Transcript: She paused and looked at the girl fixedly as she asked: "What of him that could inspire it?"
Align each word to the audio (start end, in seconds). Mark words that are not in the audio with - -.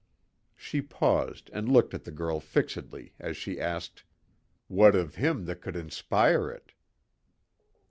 She 0.55 0.81
paused 0.81 1.51
and 1.53 1.69
looked 1.71 1.93
at 1.93 2.05
the 2.05 2.11
girl 2.11 2.39
fixedly 2.39 3.13
as 3.19 3.37
she 3.37 3.59
asked: 3.61 4.03
"What 4.67 4.95
of 4.95 5.13
him 5.13 5.45
that 5.45 5.61
could 5.61 5.75
inspire 5.75 6.49
it?" 6.49 6.71